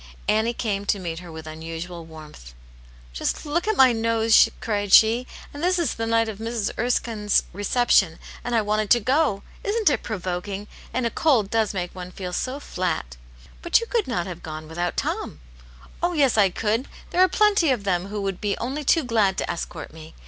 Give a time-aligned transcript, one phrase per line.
[0.27, 2.45] Annie came to meet her with unusual warmth.
[2.47, 2.53] V
[3.13, 6.71] Just look at my nose!" cried she." And this is the night of Mrs.
[6.75, 10.67] Erskine*s reception, and I wanted to go I Isn't it provoking?
[10.91, 13.17] And a cold does make one feel so flat!""
[13.61, 15.39] But you could not have gone without Tom.""
[16.01, 16.87] Oh, yes, I could!
[17.11, 20.15] There are plenty of them who would be only too glad to escort me.